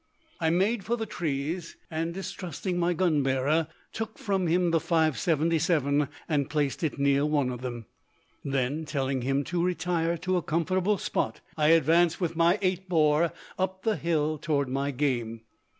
I 0.39 0.49
made 0.49 0.83
for 0.83 0.97
the 0.97 1.05
trees, 1.05 1.77
and, 1.91 2.11
distrusting 2.11 2.79
my 2.79 2.93
gun 2.95 3.21
bearer, 3.21 3.67
took 3.93 4.17
from 4.17 4.47
him 4.47 4.71
the 4.71 4.79
.577 4.79 6.09
and 6.27 6.49
placed 6.49 6.81
it 6.83 6.97
near 6.97 7.23
one 7.23 7.51
of 7.51 7.61
them. 7.61 7.85
Then, 8.43 8.83
telling 8.85 9.21
him 9.21 9.43
to 9.43 9.61
retire 9.63 10.17
to 10.17 10.37
a 10.37 10.41
comfortable 10.41 10.97
spot, 10.97 11.41
I 11.55 11.67
advanced 11.67 12.19
with 12.19 12.35
my 12.35 12.57
8 12.63 12.89
bore 12.89 13.31
up 13.59 13.83
the 13.83 13.95
hill 13.95 14.39
toward 14.39 14.67
my 14.69 14.89
game. 14.89 15.41